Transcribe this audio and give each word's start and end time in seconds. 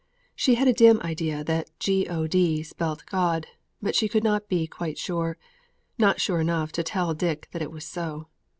She 0.35 0.55
had 0.55 0.67
a 0.67 0.73
dim 0.73 0.99
idea 1.03 1.43
that 1.43 1.69
G 1.77 2.07
O 2.07 2.25
D 2.25 2.63
spelt 2.63 3.05
God, 3.05 3.45
but 3.83 3.95
she 3.95 4.09
could 4.09 4.23
not 4.23 4.49
be 4.49 4.65
quite 4.65 4.97
sure 4.97 5.37
not 5.99 6.19
sure 6.19 6.39
enough 6.41 6.71
to 6.71 6.81
tell 6.81 7.13
Dick 7.13 7.47
that 7.51 7.61
it 7.61 7.69
was 7.71 7.85
so. 7.85 8.27